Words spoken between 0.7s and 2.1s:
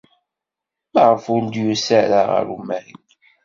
Maɣef ur d-yusi